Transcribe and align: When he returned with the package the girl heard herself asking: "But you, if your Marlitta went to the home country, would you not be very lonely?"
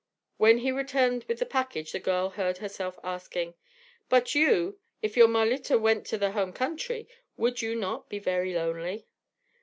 When 0.37 0.57
he 0.57 0.71
returned 0.71 1.25
with 1.25 1.37
the 1.37 1.45
package 1.45 1.91
the 1.91 1.99
girl 1.99 2.31
heard 2.31 2.57
herself 2.57 2.97
asking: 3.03 3.53
"But 4.09 4.33
you, 4.33 4.79
if 5.03 5.15
your 5.15 5.27
Marlitta 5.27 5.77
went 5.77 6.07
to 6.07 6.17
the 6.17 6.31
home 6.31 6.53
country, 6.53 7.07
would 7.37 7.61
you 7.61 7.75
not 7.75 8.09
be 8.09 8.17
very 8.17 8.55
lonely?" 8.55 9.05